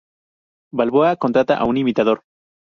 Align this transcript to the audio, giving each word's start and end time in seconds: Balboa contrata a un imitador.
Balboa 0.81 1.11
contrata 1.15 1.57
a 1.59 1.63
un 1.65 1.77
imitador. 1.83 2.23